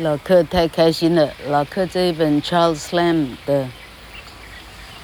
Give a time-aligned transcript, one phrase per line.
[0.00, 1.28] 老克太开心了。
[1.48, 3.68] 老克这一本 Charles Lamb 的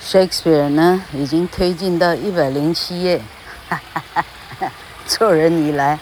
[0.00, 3.20] Shakespeare 呢，已经推进到一百零七页，
[3.68, 4.24] 哈哈哈
[4.60, 4.72] 哈，
[5.04, 5.98] 做人以来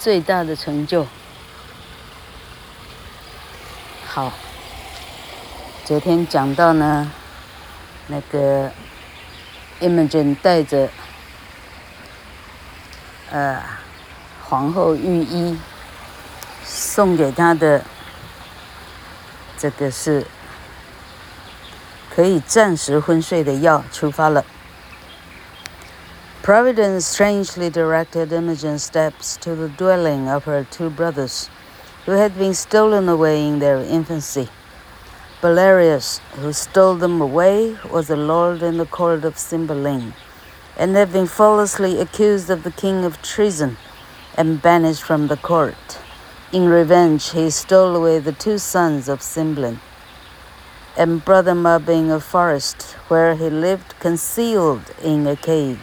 [0.00, 1.06] 最大的成就。
[4.08, 4.32] 好，
[5.84, 7.12] 昨天讲到呢，
[8.08, 8.72] 那个
[9.80, 10.88] Imogen 带着
[13.30, 13.62] 呃
[14.42, 15.56] 皇后御医。
[16.93, 17.83] 送给他的
[19.57, 20.25] 这个是
[22.13, 24.45] 可以暂时昏睡的药，出发了。
[26.43, 31.47] Providence strangely directed Imogen's steps to the dwelling of her two brothers,
[32.05, 34.47] who had been stolen away in their infancy.
[35.41, 40.13] Belarius, who stole them away, was a lord in the court of Cymbeline,
[40.77, 43.77] and had been falsely accused of the king of treason,
[44.37, 45.99] and banished from the court.
[46.54, 49.80] In revenge, he stole away the two sons of Cymbeline
[50.96, 55.80] and brought them up in a forest where he lived concealed in a cave.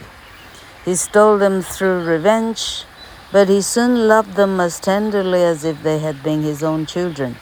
[0.86, 2.86] He stole them through revenge,
[3.30, 7.36] but he soon loved them as tenderly as if they had been his own children.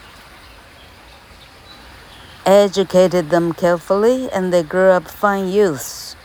[2.44, 6.16] Educated them carefully, and they grew up fine youths,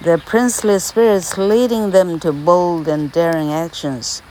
[0.00, 4.22] their princely spirits leading them to bold and daring actions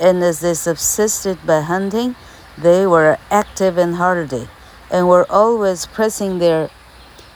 [0.00, 2.14] and as they subsisted by hunting,
[2.56, 4.48] they were active and hardy,
[4.90, 6.68] and were always pressing their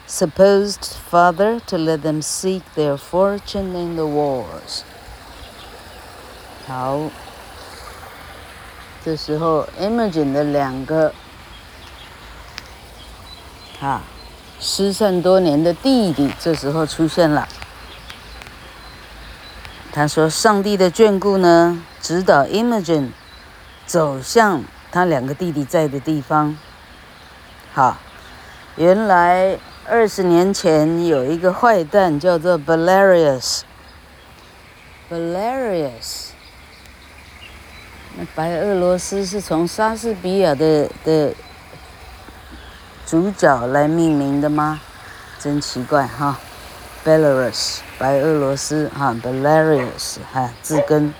[0.06, 4.84] supposed father to let them seek their fortune in the wars.
[6.66, 7.10] 好，
[9.04, 11.12] 这时候 Imogen 的两个
[13.80, 14.02] 啊
[14.58, 17.46] 失散多年的弟弟，这时候出现了。
[19.93, 23.09] 他说：“上帝的眷顾呢？”指导 Imogen
[23.85, 26.57] 走向他两个弟弟在的地方。
[27.73, 27.97] 好，
[28.75, 33.61] 原来二十年前有一个坏蛋叫做 Belarius。
[35.11, 36.29] Belarius，
[38.17, 41.33] 那白俄罗斯是从莎士比亚的的
[43.05, 44.79] 主角来命名的吗？
[45.37, 46.39] 真奇怪哈。
[47.03, 51.13] Belarus，白俄罗斯哈，Belarus 哈，字根。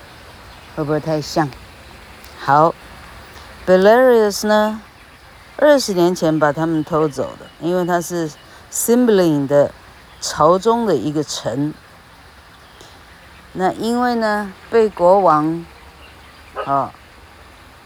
[0.76, 1.50] 会不会太像？
[2.40, 2.74] 好
[3.66, 4.82] ，Belarus 呢？
[5.58, 8.32] 二十年前把他们偷走的，因为他是
[8.70, 9.72] s i m b l i n g 的
[10.22, 11.74] 朝中的一个臣。
[13.54, 15.66] 那因为呢，被国王，
[16.66, 16.90] 哦，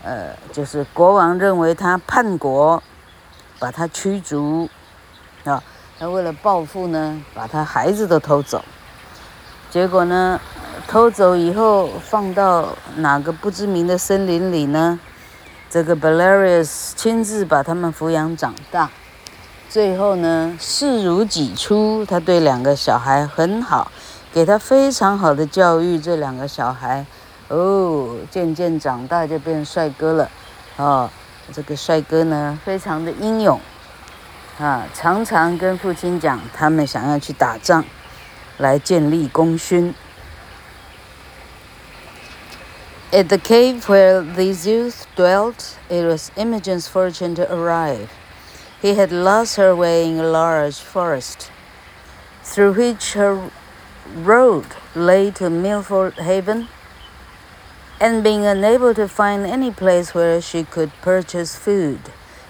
[0.04, 2.84] 呃，就是国王认为他叛国，
[3.58, 4.70] 把他驱逐，
[5.98, 8.64] 他为了报复呢，把他孩子都偷走，
[9.70, 10.40] 结果呢？
[10.88, 12.68] 偷走以后，放到
[12.98, 15.00] 哪个不知名的森林里呢？
[15.70, 18.90] 这个 Belarius 亲自把他们抚养长大，
[19.68, 22.06] 最后呢，视如己出。
[22.06, 23.90] 他对两个小孩很好，
[24.32, 25.98] 给他非常好的教育。
[25.98, 27.06] 这两个小孩，
[27.48, 30.30] 哦，渐渐长大就变帅哥了。
[30.76, 31.10] 哦，
[31.52, 33.60] 这个帅哥呢，非常的英勇，
[34.59, 37.85] 啊，常常跟父亲讲，他们想要去打仗，
[38.59, 39.95] 来建立功勋。
[43.13, 48.09] At the cave where these youths dwelt, it was Imogen's fortune to arrive.
[48.81, 51.51] He had lost her way in a large forest,
[52.45, 53.51] through which her
[54.25, 56.69] road lay to Milford Haven,
[58.01, 61.99] and being unable to find any place where she could purchase food,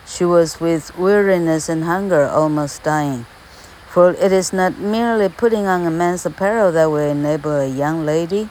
[0.06, 3.26] she was with weariness and hunger almost dying.
[3.90, 8.06] For it is not merely putting on a man's apparel that will enable a young
[8.06, 8.50] lady,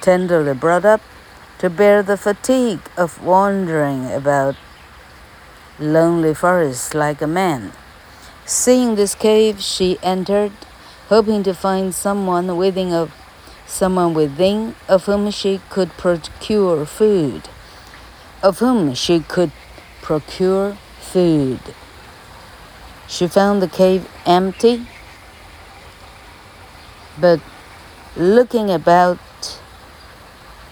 [0.00, 1.00] tenderly brought up,
[1.58, 4.54] to bear the fatigue of wandering about
[5.78, 7.72] lonely forests like a man.
[8.46, 10.52] Seeing this cave, she entered,
[11.08, 13.12] hoping to find someone within of
[13.66, 17.48] someone within of whom she could procure food,
[18.42, 19.52] of whom she could
[20.08, 21.60] procure food.
[23.06, 24.86] She found the cave empty,
[27.20, 27.40] but
[28.16, 29.18] looking about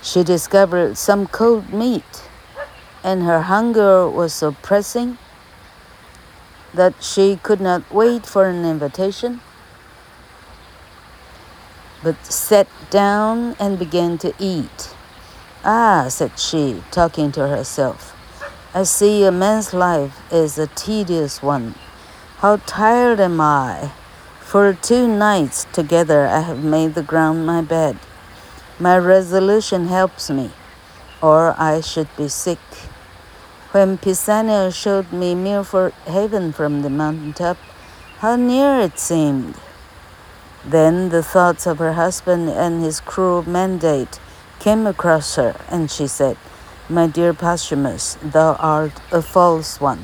[0.00, 2.22] she discovered some cold meat,
[3.04, 5.18] and her hunger was so pressing
[6.72, 9.42] that she could not wait for an invitation,
[12.02, 14.94] but sat down and began to eat.
[15.62, 18.15] Ah, said she, talking to herself,
[18.76, 21.76] I see a man's life is a tedious one.
[22.40, 23.92] How tired am I!
[24.40, 27.96] For two nights together I have made the ground my bed.
[28.78, 30.50] My resolution helps me,
[31.22, 32.60] or I should be sick.
[33.72, 37.56] When Pisanio showed me Milford Haven from the mountain top,
[38.18, 39.54] how near it seemed.
[40.66, 44.20] Then the thoughts of her husband and his cruel mandate
[44.58, 46.36] came across her, and she said,
[46.88, 49.98] My dear Posthumus, thou art a false one.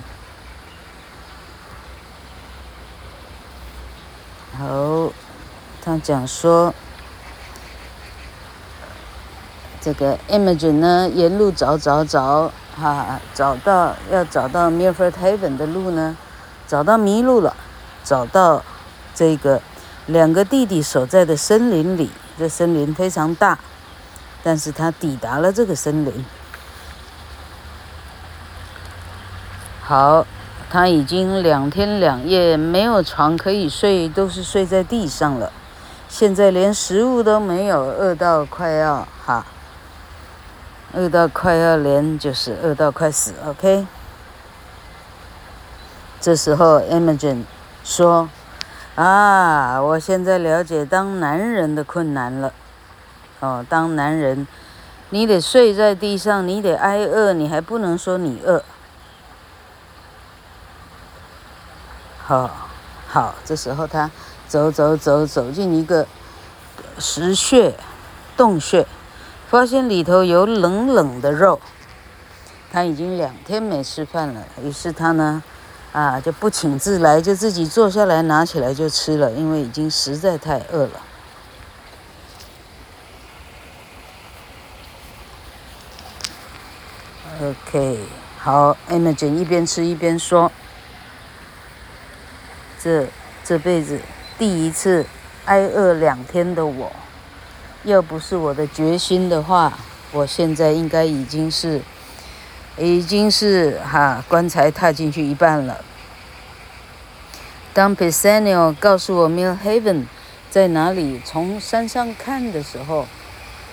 [4.59, 5.13] 好，
[5.81, 6.75] 他讲说。
[9.81, 16.17] 这个 Imogen 呢，沿路找找找，哈、啊，找到要找到 Milford Haven 的路呢，
[16.69, 17.57] 找到迷路了，
[18.05, 18.63] 找到
[19.13, 19.61] 这个
[20.07, 23.59] 两个弟弟所在的森林里，这森林非常大，
[24.45, 26.25] 但是他抵达了这个森林。
[29.93, 30.27] 好，
[30.71, 35.53] 他已经两天两夜没有床可以睡，都是睡在地上了，
[36.09, 39.45] 现在连食物都没有，饿到快要哈。
[40.95, 43.87] 饿到快要连，就是饿到快死，OK。
[46.23, 47.43] 这时候，Imogen
[47.85, 48.31] 说
[48.97, 52.51] ：“啊，我现在了解当男人的困难了。
[53.41, 54.47] 哦，当男人，
[55.11, 58.65] 你得睡在地上，你得挨饿，你还不能说你饿。
[62.25, 62.69] 好，
[63.09, 64.11] 好，这时候他
[64.49, 66.07] 走走走，走进一个
[66.99, 67.75] 石穴、
[68.37, 68.87] 洞穴。”
[69.53, 71.61] 发现里头有冷冷的肉，
[72.73, 74.43] 他已经两天没吃饭了。
[74.63, 75.43] 于是他呢，
[75.93, 81.01] 啊，就不请自来，就自己坐下来拿起来就吃了，因为已经实在太饿了。
[87.43, 88.07] OK，
[88.39, 90.51] 好，Imogen 一边吃一边说
[92.83, 93.07] ：“这
[93.45, 94.01] 这辈子
[94.39, 95.07] 第一次
[95.45, 96.93] 挨饿两天的我。”
[97.85, 99.77] 要不是我的决心的话，
[100.13, 101.81] 我现在应该已经是，
[102.79, 105.85] 已经是哈棺材踏进去一半了。
[107.73, 110.05] 当 Pisanio 告诉我 Mill Haven
[110.49, 113.09] 在哪里，从山上看的时候，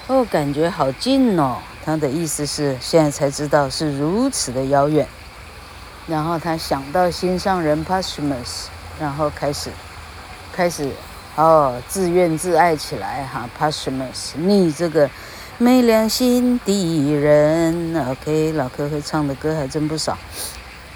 [0.07, 1.57] 哦，感觉好近哦。
[1.85, 5.07] 他的意思是现在才知道是如此的遥远。
[6.07, 8.69] 然后他想到心上人 Posthumus，
[9.00, 9.70] 然后开始，
[10.52, 10.90] 开始。
[11.36, 15.10] 哦，自怨自艾起来哈，Posthumus，你这个
[15.58, 18.06] 没良心的人。
[18.08, 20.16] OK，老柯会唱的歌还真不少。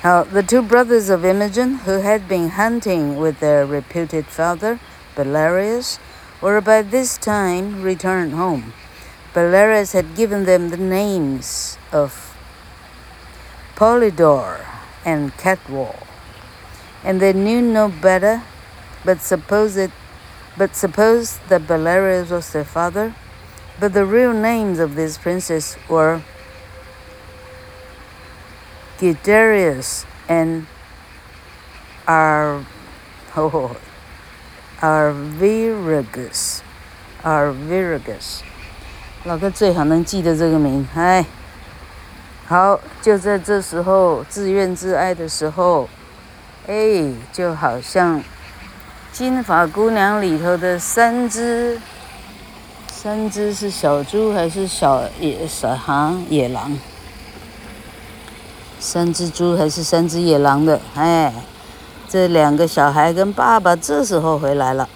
[0.00, 4.78] 好，The two brothers of Imogen, who had been hunting with their reputed father,
[5.16, 5.96] Belarius,
[6.40, 8.72] were by this time returned home.
[9.34, 12.12] Belarius had given them the names of
[13.74, 14.60] Polydore
[15.04, 15.96] and Catwall,
[17.04, 18.42] and they knew no better,
[19.04, 19.90] but supposed it
[20.56, 23.14] but suppose that Belarius was their father,
[23.78, 26.20] but the real names of these princes were
[28.98, 30.66] Guiderius and
[32.08, 32.64] Ar
[33.36, 33.76] oh,
[34.80, 36.62] Arviragus.
[37.22, 38.42] Arviragus.
[39.24, 41.24] 老哥最好能记得这个名，哎，
[42.48, 45.88] 好，就在这时候自怨自艾的时候，
[46.67, 48.23] 哎，就好像。
[49.11, 51.79] 金发姑娘里头的三只，
[52.91, 56.79] 三只是小猪还是小野小哈野狼？
[58.79, 60.81] 三只猪还是三只野狼的？
[60.95, 61.31] 哎，
[62.09, 64.89] 这两个小孩跟爸爸这时候回来了。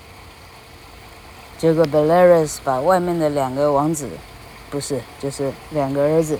[1.58, 4.08] 结果 b e l a r u s 把外面的两个王子，
[4.70, 6.38] 不是，就是两个儿子，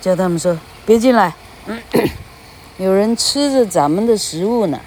[0.00, 1.34] 叫他们说别进来，
[2.78, 4.80] 有人吃着咱们的食物呢。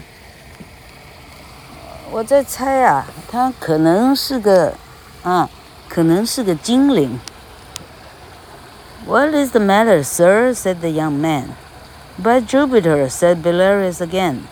[2.10, 4.74] 我在猜啊，他可能是个，
[5.22, 5.48] 啊，
[5.88, 7.20] 可能是个精灵。
[9.06, 10.52] What is the matter, sir?
[10.52, 11.54] said the young man.
[12.18, 14.48] By Jupiter, said Belarius again.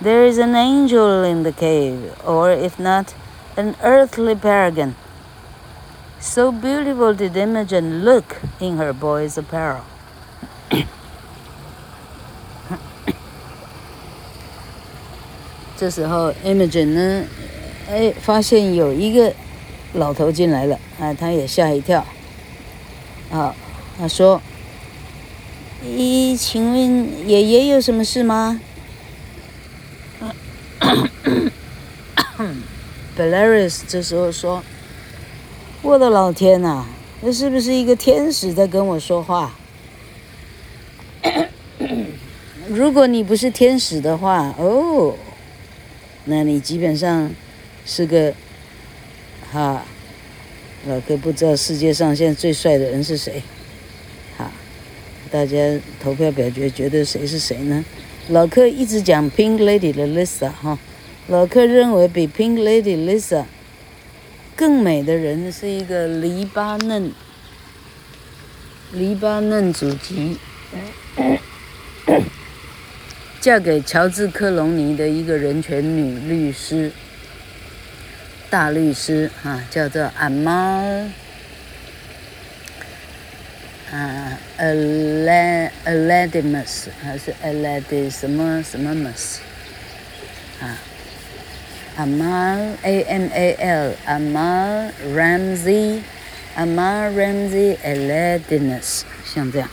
[0.00, 3.14] There is an angel in the cave, or if not,
[3.56, 4.94] an earthly paragon.
[6.18, 9.82] So beautiful did Imogen look in her boy's apparel.
[15.77, 17.23] 这时候，Imogen 呢，
[17.89, 19.31] 哎，发现有一个
[19.93, 22.03] 老头进来了，啊，他也吓一跳，
[23.31, 23.55] 啊。
[23.99, 24.39] 他说
[25.83, 28.61] ：“咦，请问爷爷有什么事吗
[30.79, 34.63] b e l a r i s 这时候说
[35.81, 36.85] ：“我的老天呐，
[37.23, 39.55] 这是不是一个天使在跟我说话？
[42.69, 45.15] 如果你不是天使的话，哦，
[46.27, 47.33] 那你基本上
[47.85, 48.33] 是个
[49.51, 49.83] 哈，
[50.85, 53.41] 老哥不知道世界上现在最帅的人是谁。”
[54.37, 54.51] 哈
[55.31, 55.57] 大家
[56.01, 57.83] 投票表决，觉得谁是谁呢？
[58.29, 60.77] 老克一直讲 Pink Lady 的 Lisa 哈，
[61.27, 63.45] 老克认为比 Pink Lady Lisa
[64.55, 67.11] 更美的人是一个黎巴嫩，
[68.91, 70.37] 黎巴嫩祖籍，
[73.47, 76.91] 嫁给乔治克隆尼的一个人权女律师，
[78.49, 81.09] 大律师哈，叫做阿妈。
[83.89, 85.27] 啊，Aladmus
[87.01, 89.37] 还是 Alad 什么什么 mus
[90.59, 90.77] 啊
[91.97, 96.01] ，Amal A M A L Amal Ramsey
[96.57, 99.69] Amal Ramsey Aladmus 像这样，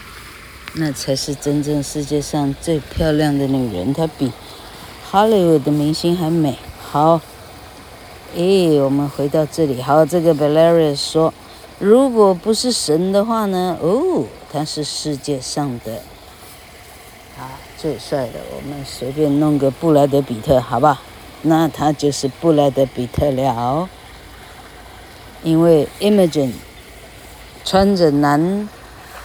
[0.76, 4.32] 那才是真正世界上最漂亮的女人，她比
[5.04, 6.58] 好莱坞的明星还美。
[6.90, 7.20] 好，
[8.34, 11.32] 诶，我们回到这里，好，这个 b e l a r i s 说。
[11.78, 13.76] 如果不是神的话呢？
[13.80, 15.94] 哦，他是世界上的
[17.38, 18.40] 啊最帅的。
[18.56, 21.00] 我们随便弄个布莱德彼特，好吧？
[21.42, 23.88] 那他就是布莱德彼特了。
[25.42, 26.52] 因为 Imogen
[27.64, 28.68] 穿着男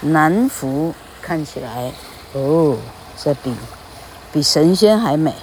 [0.02, 0.94] 男服，
[1.29, 1.93] 看起来
[2.35, 2.77] 哦，
[3.17, 3.53] 这比
[4.33, 5.35] 比神仙还美。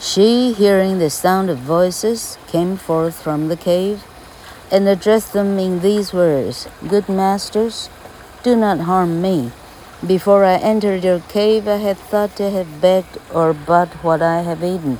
[0.00, 3.98] She, hearing the sound of voices, came forth from the cave.
[4.70, 7.88] and addressed them in these words Good masters,
[8.42, 9.50] do not harm me.
[10.06, 14.42] Before I entered your cave, I had thought to have begged or bought what I
[14.42, 14.98] have eaten.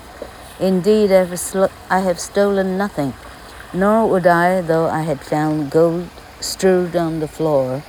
[0.58, 3.14] Indeed, I have, sl- I have stolen nothing,
[3.72, 6.08] nor would I, though I had found gold
[6.40, 7.82] strewed on the floor.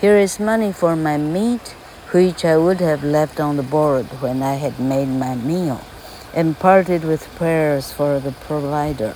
[0.00, 1.74] Here is money for my meat,
[2.12, 5.80] which I would have left on the board when I had made my meal,
[6.34, 9.14] and parted with prayers for the provider.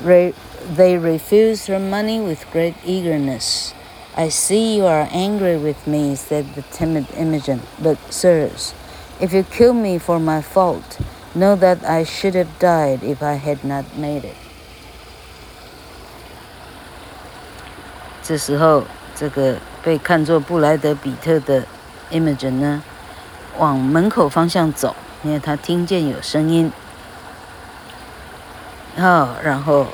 [0.00, 0.34] Re-
[0.76, 3.74] they refused her money with great eagerness.
[4.16, 7.62] I see you are angry with me, said the timid Imogen.
[7.80, 8.74] But, sirs,
[9.20, 10.98] if you kill me for my fault,
[11.34, 14.36] know that I should have died if I had not made it.
[18.22, 18.84] 这时候，
[19.19, 21.63] 这个被看作布莱德彼特的
[22.11, 22.83] Imogen 呢，
[23.57, 26.71] 往门口方向走，因为他听见有声音。
[28.97, 29.87] 哦，然后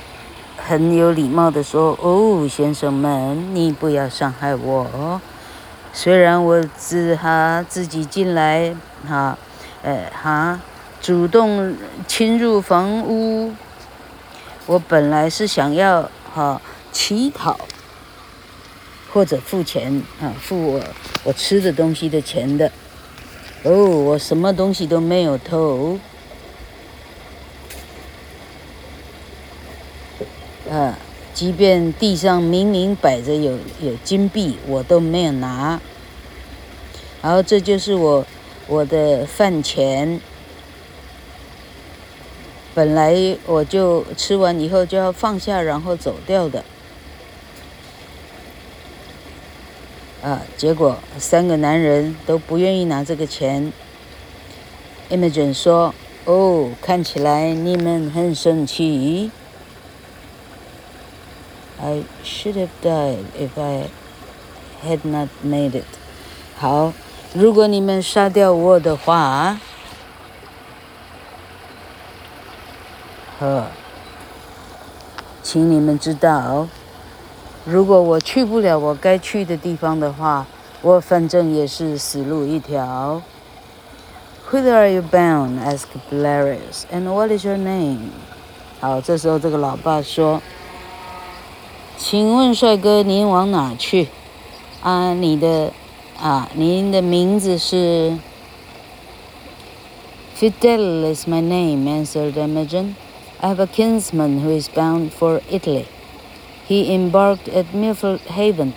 [0.58, 5.22] 很有礼貌地说：“哦，先生们，你不要伤害我。
[5.94, 8.76] 虽然我自哈自己进来，
[9.08, 9.38] 哈，
[9.84, 10.60] 呃，哈，
[11.02, 11.78] 主动
[12.08, 13.54] 侵入房屋，
[14.66, 16.60] 我本来是想要哈
[16.92, 17.58] 乞讨
[19.14, 20.82] 或者付钱啊，付我
[21.24, 22.72] 我吃的东西的钱的。
[23.62, 26.00] 哦，我什么东西都没有偷。”
[30.70, 30.98] 啊，
[31.34, 35.80] 即便地上明明摆着有有金币，我都没有拿。
[37.22, 38.26] 然后这就是我
[38.68, 40.20] 我的饭钱。
[42.74, 46.66] 本来我就吃完以后就要放下，然后走掉的。
[50.24, 53.74] 啊，结果三个男人都不愿意拿这个钱。
[55.10, 59.32] Imogen 说：“哦，看起来你们很生气。”
[61.84, 63.90] I should have died if I
[64.88, 65.84] had not made it.
[66.58, 66.94] 好，
[67.34, 69.60] 如果你们杀掉我的话，
[73.40, 73.68] 呵，
[75.44, 76.70] 请你们知道，
[77.65, 80.47] 如果我去不了我该去的地方的话，
[80.81, 83.21] 我反正也是死路一条。
[84.51, 85.59] Whither are you bound?
[85.61, 86.85] asked Belarius.
[86.91, 88.11] And what is your name?
[88.81, 94.09] 好，这时候这个老爸说：“请问帅哥，您往哪去？
[94.83, 95.73] 啊，你的
[96.19, 98.17] 啊，您的名字是？”
[100.39, 102.95] Fidel is my name, answered Imogen.
[103.41, 105.87] I have a kinsman who is bound for Italy.
[106.69, 108.75] He embarked at Milford Haven,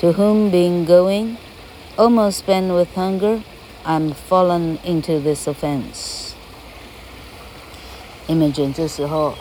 [0.00, 1.38] to whom being going,
[1.96, 3.42] almost spent with hunger,
[3.84, 6.34] I'm fallen into this offense.
[8.28, 9.34] Imogen 这时候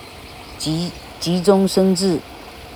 [0.57, 2.19] 急急中生智，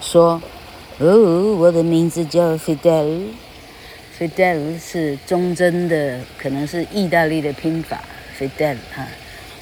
[0.01, 8.01] 说：“哦，我的名字叫 Fidel。Fidel 是忠贞的，可能是意大利的拼法。
[8.37, 9.07] Fidel 啊，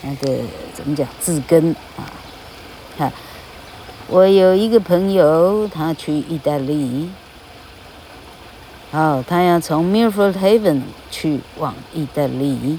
[0.01, 0.39] 那个
[0.73, 2.11] 怎么讲字根啊？
[2.97, 3.13] 哈，
[4.08, 7.10] 我有一个朋友，他去意大利。”
[8.92, 12.78] 好，他要从 Milford Haven 去往意大利。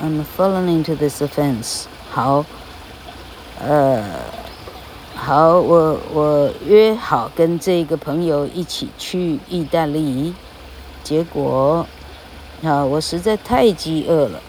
[0.00, 1.84] I'm falling into this offense。
[2.10, 2.44] 好，
[3.60, 4.04] 呃，
[5.14, 10.34] 好，我我约好跟这个朋友一起去意大利，
[11.02, 11.86] 结果，
[12.63, 14.41] 啊，我实在太饥饿了，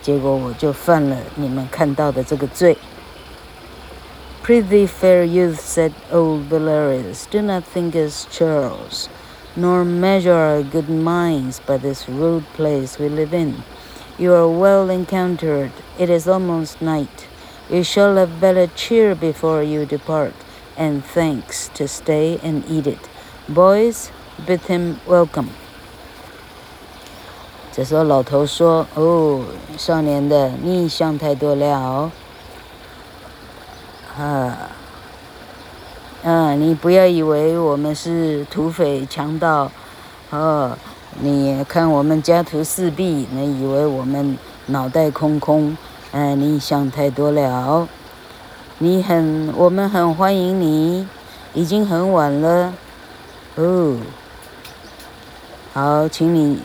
[0.00, 2.76] 结果我就犯了你们看到的这个罪。
[4.44, 9.08] Prithee, fair youth, said old Belarius, do not think as churls,
[9.54, 13.62] nor measure our good minds by this rude place we live in.
[14.18, 15.70] You are well encountered.
[15.96, 17.28] It is almost night.
[17.70, 20.34] You shall have better cheer before you depart,
[20.76, 23.08] and thanks to stay and eat it.
[23.48, 24.10] Boys,
[24.44, 25.50] bid him welcome.
[27.77, 29.39] 这时候老头说：“哦，
[29.77, 32.11] 少年的，你想太多了。”
[34.17, 34.57] 啊，
[36.23, 36.55] 啊！
[36.55, 39.71] 你不要以为我们是土匪强盗，
[40.31, 40.75] 哦，
[41.19, 44.35] 你看我们家徒四壁，你以为我们
[44.65, 45.77] 脑袋空空？
[46.13, 47.87] 哎，你想太多了。
[48.79, 51.07] 你很，我们很欢迎你，
[51.53, 52.73] 已经很晚了。
[53.53, 53.97] 哦，
[55.73, 56.59] 好，请你，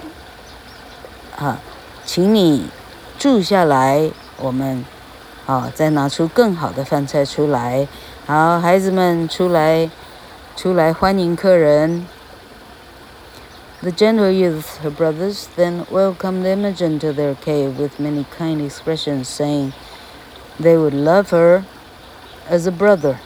[1.38, 1.60] 啊，
[2.06, 2.70] 请你
[3.18, 4.86] 住下来，我们。
[5.46, 7.88] 好，再拿出更好的饭菜出来。
[8.26, 9.90] 好，孩子们出来，
[10.58, 12.06] 出来欢迎客人。
[13.82, 19.72] The gentle youth, her brothers, then welcomed Imogen to their cave with many kind expressions, saying
[20.60, 21.64] they would love her
[22.50, 23.18] as a brother.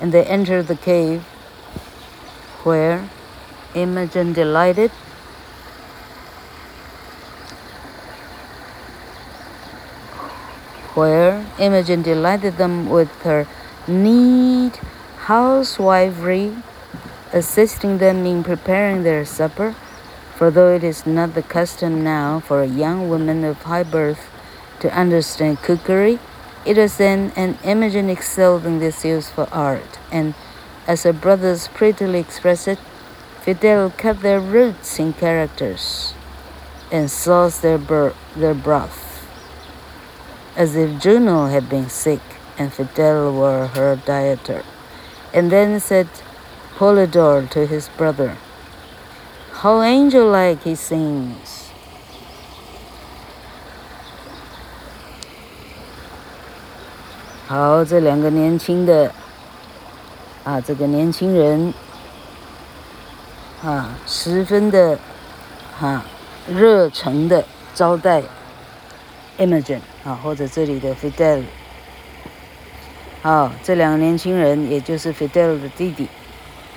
[0.00, 1.22] And they entered the cave,
[2.64, 3.08] where
[3.72, 4.90] Imogen delighted
[10.95, 13.47] where Imogen delighted them with her
[13.87, 14.79] neat
[15.25, 16.61] housewifery,
[17.31, 19.75] assisting them in preparing their supper.
[20.35, 24.29] For though it is not the custom now for a young woman of high birth
[24.79, 26.19] to understand cookery,
[26.65, 30.33] it was then, and Imogen excelled in this useful art, and
[30.87, 32.79] as her brothers prettily express it,
[33.41, 36.13] Fidel cut their roots in characters
[36.91, 37.77] and sauced their,
[38.35, 39.02] their broth
[40.56, 42.20] as if Juno had been sick
[42.58, 44.64] and Fidel were her dieter.
[45.32, 46.08] And then said
[46.76, 48.36] Polydor to his brother,
[49.52, 51.66] How angel-like he sings!
[57.46, 59.10] 好，这两个年轻的
[60.44, 61.72] 啊，这个年轻人
[63.64, 64.98] 啊，十分的
[65.80, 66.04] 啊
[66.46, 67.44] 热诚的
[67.74, 68.22] 招待
[69.37, 69.79] Imogen。
[70.05, 71.43] 啊，或者这里的 Fidel，
[73.21, 76.09] 好，这两个年轻人，也就是 Fidel 的弟弟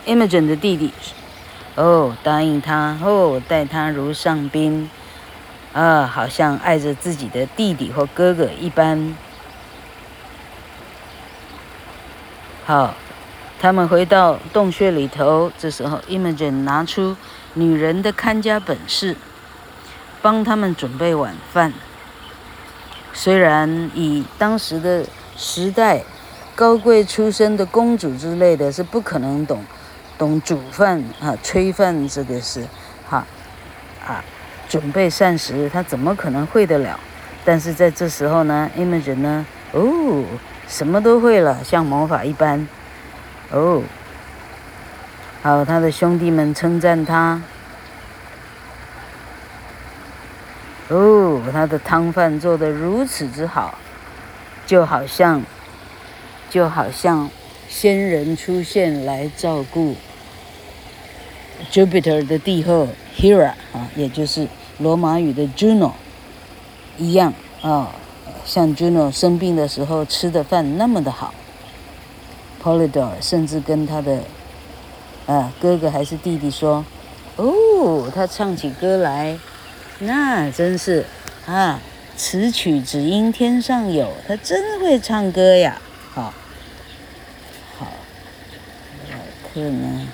[0.06, 0.92] ，Imogen 的弟弟，
[1.74, 4.88] 哦，答应他，哦，待他如上宾，
[5.72, 9.16] 啊，好像爱着自己的弟弟或哥哥一般。
[12.64, 12.94] 好，
[13.60, 17.16] 他们回到洞穴里头，这时候 Imogen 拿出
[17.54, 19.16] 女人的看家本事，
[20.22, 21.72] 帮他们准备晚饭。
[23.18, 25.02] 虽然以当时的
[25.38, 26.02] 时代，
[26.54, 29.64] 高贵出身的公主之类的是不可能懂，
[30.18, 32.62] 懂煮饭啊、炊饭这个事，
[33.08, 33.26] 哈，
[34.06, 34.22] 啊，
[34.68, 37.00] 准备膳食，她怎么可能会得了？
[37.42, 40.22] 但是在这时候呢，Imogen 呢，哦，
[40.68, 42.68] 什么都会了，像魔法一般，
[43.50, 43.82] 哦，
[45.42, 47.40] 好，他的兄弟们称赞他。
[50.88, 53.76] 哦，他的汤饭做得如此之好，
[54.66, 55.42] 就好像，
[56.48, 57.28] 就好像
[57.68, 59.96] 仙人出现来照顾
[61.72, 64.46] Jupiter 的帝后 Hera 啊，也就是
[64.78, 65.90] 罗马语的 Juno
[66.96, 67.90] 一样啊，
[68.44, 71.34] 像 Juno 生病的时候吃的饭那么的好。
[72.62, 74.22] Polydor 甚至跟他的
[75.26, 76.84] 啊哥哥还是弟弟说
[77.34, 79.36] ：“哦，他唱起歌来。”
[79.99, 81.05] 那真是
[81.45, 81.79] 啊，
[82.15, 85.81] 此曲只应天上有，他真会唱歌呀！
[86.11, 86.33] 好，
[87.77, 87.87] 好，
[89.11, 89.17] 老
[89.53, 90.07] 克呢？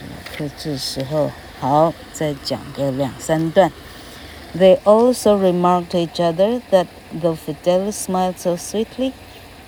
[0.00, 3.72] 老克这时候好，再讲个两三段。
[4.56, 9.12] They also remarked to each other that though Fidelis smiled so sweetly,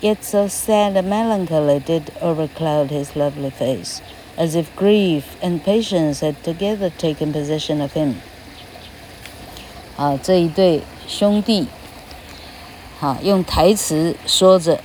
[0.01, 4.01] yet so sad and melancholy did overcloud his lovely face,
[4.37, 8.21] as if grief and patience had together taken possession of him.
[9.96, 11.66] 啊，这一对兄弟，
[13.00, 14.78] 好用台词说着，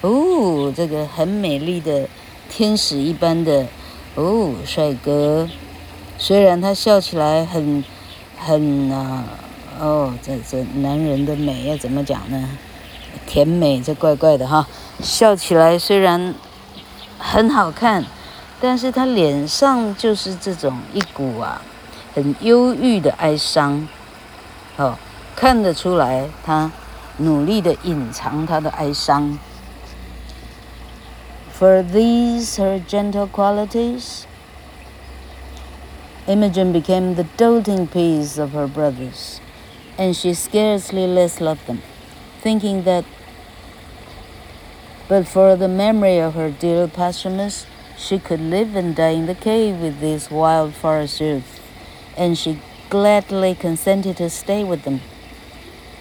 [0.00, 2.08] 哦，这个很美丽的
[2.48, 3.66] 天使一般的
[4.14, 5.46] 哦帅哥，
[6.16, 7.84] 虽然他笑起来很
[8.38, 9.24] 很啊，
[9.78, 12.48] 哦，这这男人的美要怎么讲呢？
[13.26, 14.66] 甜美，这怪怪的哈，
[15.02, 16.34] 笑起来虽然
[17.18, 18.02] 很好看，
[18.62, 21.60] 但是他脸上就是这种一股啊
[22.14, 23.86] 很忧郁的哀伤。
[24.77, 24.97] 哦，
[25.35, 26.71] 看得出来，他
[27.17, 29.39] 努力地隐藏他的哀伤。
[31.51, 34.25] For these her gentle qualities,
[36.25, 39.39] Imogen became the doting piece of her brothers,
[39.97, 41.81] and she scarcely less loved them,
[42.41, 43.03] thinking that,
[45.07, 49.35] but for the memory of her dear Posthumus, she could live and die in the
[49.35, 51.59] cave with these wild forest youths,
[52.17, 52.57] and she
[52.89, 54.99] gladly consented to stay with them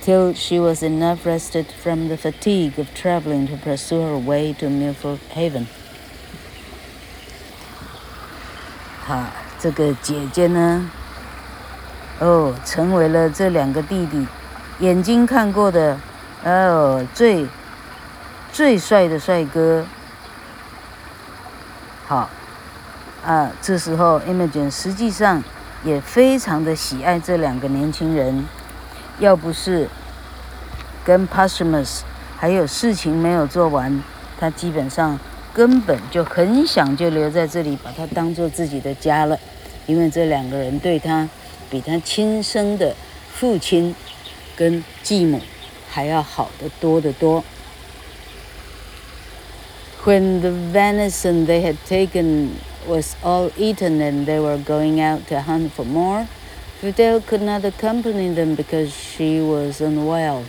[0.02, 4.66] till she was enough rested from the fatigue of traveling to pursue her way to
[4.66, 5.66] Milford Haven。
[9.06, 9.24] 好，
[9.58, 10.90] 这个姐姐呢，
[12.18, 14.26] 哦，成为了这两个弟弟
[14.80, 15.98] 眼睛看过的
[16.44, 17.46] 哦最
[18.52, 19.86] 最帅的帅哥。
[22.06, 22.28] 好，
[23.24, 25.42] 啊，这时候 Imogen 实际上。
[25.87, 28.45] 也非常的喜爱这两个年轻人，
[29.19, 29.87] 要不是
[31.05, 32.01] 跟 Posthumus
[32.37, 34.03] 还有事情没有做完，
[34.37, 35.17] 他基本上
[35.53, 39.39] 根本就很想就留在这里，把他当做自己的家了，
[39.85, 41.29] 因为这两个人对他
[41.69, 42.93] 比他亲生的
[43.33, 43.95] 父亲
[44.57, 45.39] 跟继母
[45.89, 47.41] 还要好得多得多。
[50.03, 52.49] When the venison they had taken
[52.86, 56.26] was all eaten and they were going out to hunt for more,
[56.80, 60.44] Fidel could not accompany them because she was unwell.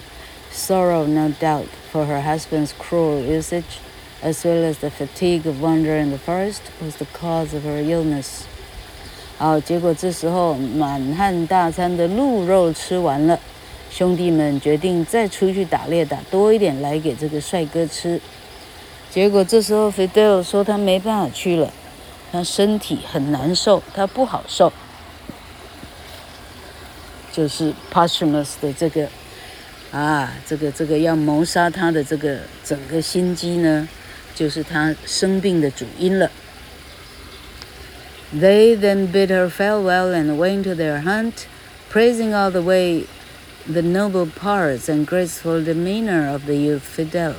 [0.52, 3.80] Sorrow, no doubt, for her husband's cruel usage,
[4.22, 7.82] as well as the fatigue of wandering in the forest, was the cause of her
[7.82, 8.46] illness.
[9.38, 13.40] 好，结果这时候满汉大餐的鹿肉吃完了，
[13.90, 18.22] 兄弟们决定再出去打猎，打多一点来给这个帅哥吃。
[19.12, 21.72] 结果这时候 Fidel 说他没办法去了。
[22.32, 24.74] 他身体很难受，他不好受，
[27.32, 29.08] 就是 Posthumus 的这个
[29.92, 33.88] 啊，这个这个要谋杀他的这个整个心机呢，
[34.34, 36.32] 就是他生病的主因了。
[38.34, 41.46] They then bid her farewell and went to their hunt,
[41.92, 43.06] praising all the way
[43.68, 47.36] the noble parts and graceful demeanor of the youth Fidel。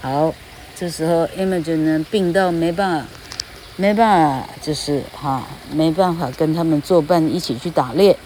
[0.00, 0.34] 好，
[0.74, 3.06] 这时候 Imogen 呢病到没办法。
[3.79, 8.17] 没办法，就是哈，没办法跟他们作伴一起去打猎。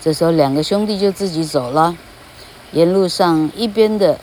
[0.00, 1.96] 这时候两个兄弟就自己走了，
[2.70, 4.16] 沿路上一边的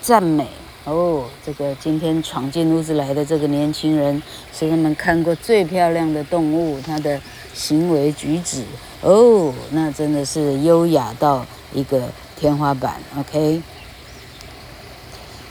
[0.00, 0.48] 赞美
[0.82, 4.20] 哦，这个今天闯进屋子来的这个年轻人
[4.52, 7.20] 是他们看过最漂亮的动物，他的
[7.54, 8.64] 行为举止
[9.02, 13.00] 哦，那真的是优雅到一个天花板。
[13.16, 13.62] OK。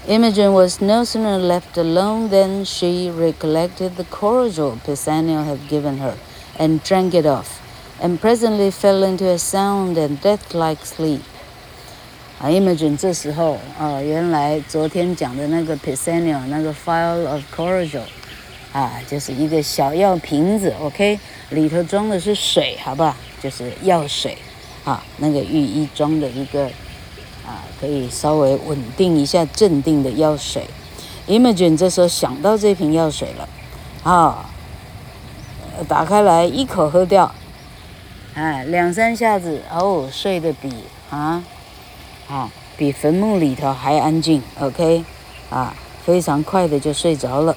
[0.08, 6.14] Imogen was no sooner left alone than she recollected the cordial Pisanio had given her,
[6.58, 7.60] and drank it off,
[8.00, 11.20] and presently fell into a sound and death-like sleep.
[12.40, 18.00] 啊，Imogen 这时候啊，原来昨天讲的那个 Pisanio 那个 phial of cordial，
[18.72, 23.14] 啊，就是一个小药瓶子，OK，里头装的是水，好不好？
[23.42, 24.38] 就是药水，
[24.84, 26.70] 啊，那个御医装的一个。
[27.45, 30.67] 啊，可以稍微稳定一下镇定的药水。
[31.27, 33.49] Imogen 这时候想到这瓶药水了，
[34.03, 34.49] 啊，
[35.87, 37.31] 打开来一口喝掉，
[38.35, 40.71] 啊，两三下子哦，睡得比
[41.09, 41.43] 啊
[42.27, 44.41] 啊比坟墓里头还安静。
[44.59, 45.03] OK，
[45.49, 45.73] 啊，
[46.05, 47.55] 非常快的就睡着了。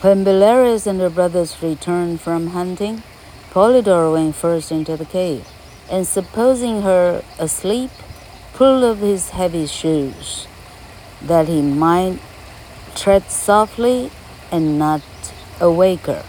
[0.00, 3.02] When Belarius and her brothers returned from hunting,
[3.52, 5.40] Polydor went first into the cave,
[5.90, 7.90] and supposing her asleep,
[8.54, 10.46] pulled off his heavy shoes,
[11.22, 12.18] that he might
[12.94, 14.10] tread softly
[14.50, 15.02] and not
[15.60, 16.24] awake her.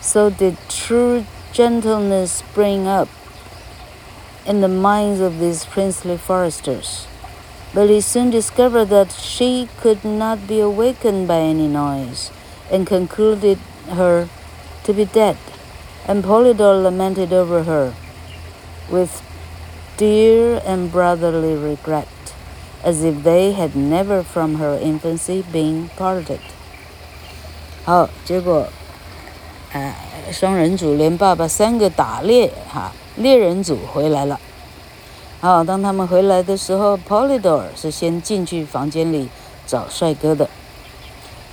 [0.00, 3.08] So did true gentleness spring up
[4.46, 7.06] in the minds of these princely foresters.
[7.74, 12.30] But he soon discovered that she could not be awakened by any noise,
[12.70, 13.58] and concluded
[13.88, 14.28] her
[14.84, 15.36] to be dead.
[16.06, 17.94] And Polydor lamented over her
[18.92, 19.22] with
[19.96, 22.06] dear and brotherly regret,
[22.84, 26.38] as if they had never from her infancy been parted.
[27.84, 28.68] 好，结果。
[29.72, 29.96] 哎，
[30.30, 34.38] 双人组连爸爸三个打猎哈，猎人组回来了。
[35.40, 39.30] 好，当他们回来的时候，Polydor 是先进去房间里
[39.66, 40.48] 找帅哥的。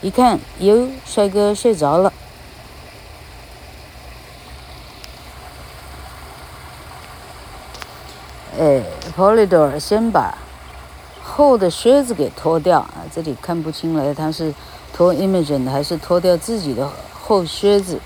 [0.02, 2.12] 一看，哟，帅哥睡着了。
[8.60, 8.84] 哎
[9.16, 10.38] ，Polydor 先把
[11.24, 14.54] 厚的靴子给脱掉啊，这里看不清来他是
[14.92, 18.02] 脱 Imogen 的还是脱掉自己的厚靴子。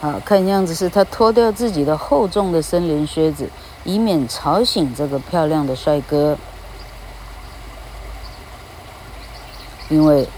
[0.00, 3.50] 啊，看样子是他脱掉自己的厚重的森林靴子，
[3.82, 6.38] 以免吵醒这个漂亮的帅哥。
[9.88, 10.28] 因为，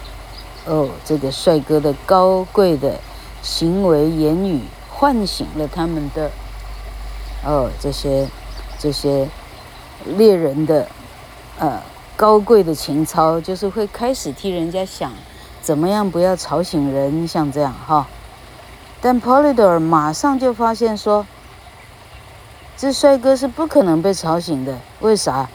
[0.65, 2.99] 哦，这个帅哥的高贵的
[3.45, 6.31] 行为言语唤醒了他们的，
[7.45, 8.27] 哦，这些
[8.79, 9.29] 这些
[10.07, 10.89] 猎人的，
[11.59, 11.81] 呃，
[12.17, 15.13] 高贵的情操，就是会开始替人家想，
[15.61, 18.09] 怎么样不要吵醒人，像这样哈。
[19.03, 21.27] 但 Polydor 马上就发现说，
[22.79, 24.79] 这帅哥是不可能被吵醒的。
[25.01, 25.49] 为啥？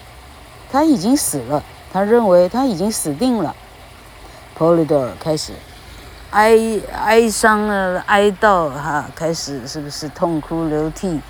[0.71, 1.63] 他已经死了。
[1.91, 3.55] 他认为他已经死定了。
[4.55, 5.53] Polydor 开始
[6.30, 6.58] 哀
[6.92, 11.20] 哀伤了，哀悼哈，开始是不是痛哭流涕？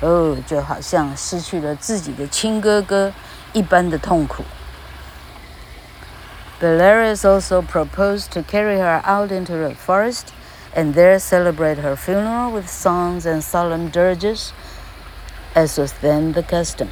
[0.00, 3.12] 哦，就好像失去了自己的亲哥哥
[3.52, 4.42] 一般的痛苦。
[6.60, 10.28] Belarius also proposed to carry her out into the forest.
[10.74, 14.52] and there celebrate her funeral with songs and solemn dirges,
[15.54, 16.88] as was then the custom.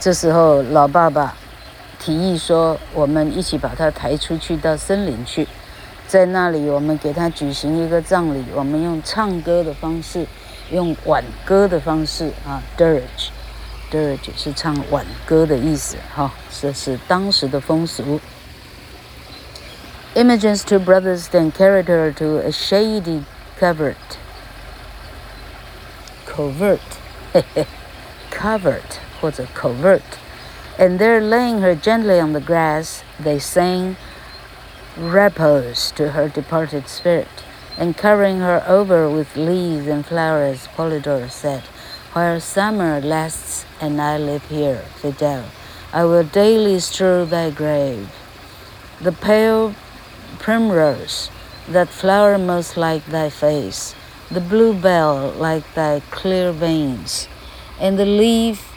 [0.00, 1.36] 这时候，老爸爸
[2.03, 5.47] 提议说：“我们一起把他抬出去到森林去，
[6.05, 8.43] 在那里我们给他举行一个葬礼。
[8.53, 10.27] 我们用唱歌的方式，
[10.69, 18.19] 用挽歌的方式啊，dirge，dirge 是唱挽歌的意思，哈，这是当时的风俗。”
[20.15, 23.23] Images to brothers then carried her to a shady
[23.57, 23.95] covert,
[26.27, 26.79] covert,
[28.29, 28.81] covered
[29.21, 30.01] or covert,
[30.77, 33.95] and there laying her gently on the grass, they sang
[34.97, 37.43] repose to her departed spirit,
[37.77, 41.63] and covering her over with leaves and flowers, Polydor said,
[42.13, 45.45] While summer lasts and I live here, Fidel,
[45.91, 48.09] I will daily strew thy grave.
[49.01, 49.75] The pale
[50.39, 51.29] primrose,
[51.69, 53.95] that flower most like thy face,
[54.29, 57.27] the bluebell like thy clear veins,
[57.79, 58.72] and the leaf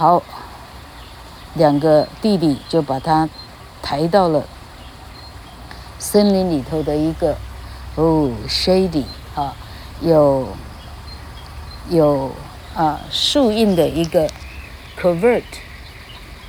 [0.00, 0.22] 好，
[1.52, 3.28] 两个弟弟就把他
[3.82, 4.46] 抬到了
[5.98, 7.36] 森林里头的一个
[7.96, 9.54] 哦 shady 啊，
[10.00, 10.56] 有
[11.90, 12.34] 有
[12.74, 14.26] 啊树荫的一个
[14.98, 15.42] covert。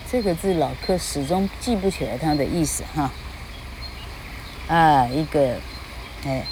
[0.09, 3.11] 这个字老客始终记不起来它的意思哈，
[4.69, 5.57] 啊，一个，
[6.25, 6.45] 哎，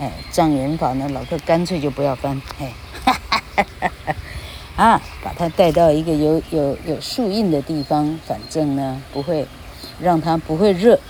[0.00, 2.72] 哎，障眼法呢，老客干脆就不要翻，哎，
[3.04, 4.14] 哈哈哈哈哈，
[4.78, 9.44] 啊，把它带到一个有有有树荫的地方，反正呢不会
[10.00, 11.00] 让它不会热。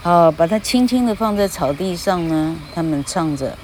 [0.00, 3.58] 好，把它轻轻的放在草地上呢，他们唱着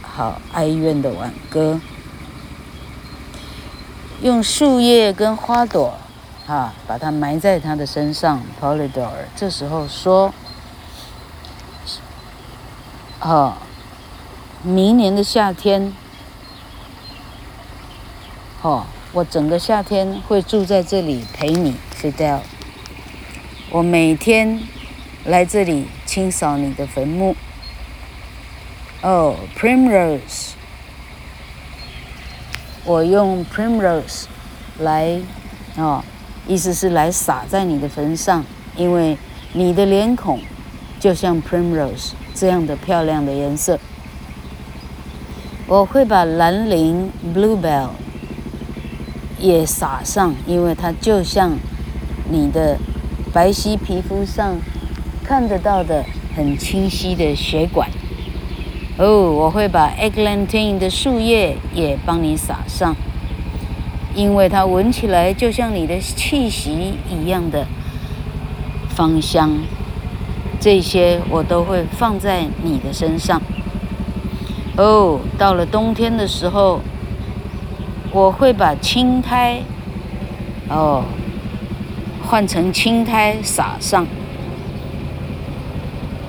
[0.00, 1.78] 好哀怨的挽歌。
[4.22, 5.92] 用树叶跟花朵，
[6.46, 8.40] 啊，把它埋在他的身上。
[8.58, 10.32] Polydor 这时候说
[13.20, 13.54] ：“哦，
[14.62, 15.92] 明年的夏天，
[18.62, 22.38] 哦，我整个夏天会住在这里陪你，Fidel。
[23.70, 24.60] 我每天
[25.24, 27.34] 来这里清扫你的坟墓。
[29.02, 30.50] 哦，Primrose，
[32.84, 34.24] 我用 Primrose
[34.78, 35.20] 来，
[35.76, 36.02] 哦。”
[36.48, 38.44] 意思是来洒在你的坟上，
[38.76, 39.16] 因为
[39.52, 40.40] 你的脸孔
[40.98, 43.78] 就像 primrose 这样的漂亮的颜色。
[45.68, 47.90] 我会把蓝铃 bluebell
[49.42, 51.58] 也洒上，因为它就像
[52.30, 52.78] 你的
[53.32, 54.56] 白皙皮肤上
[55.22, 57.90] 看得到的很清晰的血管。
[58.96, 62.94] 哦，我会把 eglantine 的树叶也帮你洒上。
[64.14, 67.66] 因为它闻起来就像你的气息一样的
[68.90, 69.50] 芳香，
[70.60, 73.40] 这些我都会放在你的身上。
[74.76, 76.80] 哦，到了冬天的时候，
[78.12, 79.62] 我会把青苔
[80.68, 81.02] 哦
[82.26, 84.06] 换成青苔撒上，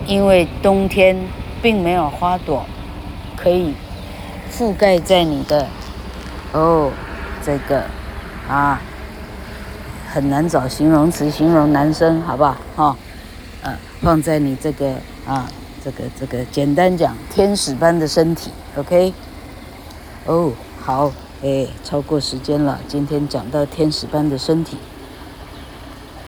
[0.08, 1.16] 因为冬天
[1.62, 2.66] 并没有花朵
[3.36, 3.74] 可以
[4.52, 5.68] 覆盖在你的
[6.54, 6.92] 哦。
[7.46, 7.84] 这个
[8.48, 8.82] 啊，
[10.10, 12.56] 很难找形容词形容男生，好不好？
[12.78, 12.96] 哈、哦，
[13.64, 14.94] 嗯、放在你这个
[15.28, 15.46] 啊，
[15.84, 19.14] 这个这个，简单讲，天使般的身体，OK？
[20.26, 21.12] 哦，好，
[21.44, 24.78] 哎，超过时间了，今天讲到天使般的身体。